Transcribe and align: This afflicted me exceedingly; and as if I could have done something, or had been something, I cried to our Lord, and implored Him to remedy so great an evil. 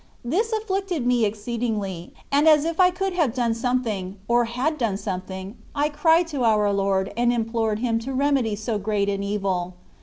This 0.25 0.51
afflicted 0.51 1.05
me 1.05 1.25
exceedingly; 1.25 2.11
and 2.31 2.47
as 2.47 2.65
if 2.65 2.79
I 2.79 2.89
could 2.89 3.13
have 3.13 3.35
done 3.35 3.53
something, 3.53 4.17
or 4.27 4.45
had 4.45 4.79
been 4.79 4.97
something, 4.97 5.57
I 5.75 5.89
cried 5.89 6.25
to 6.29 6.43
our 6.43 6.73
Lord, 6.73 7.13
and 7.15 7.31
implored 7.31 7.77
Him 7.77 7.99
to 7.99 8.13
remedy 8.15 8.55
so 8.55 8.79
great 8.79 9.09
an 9.09 9.21
evil. 9.21 9.75